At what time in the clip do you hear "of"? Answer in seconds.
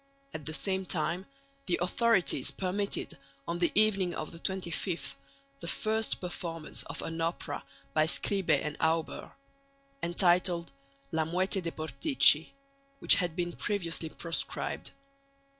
4.15-4.31, 6.87-7.03